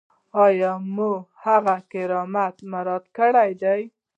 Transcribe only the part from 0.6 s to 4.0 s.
یا مو د هغه کرامت مراعات کړی دی.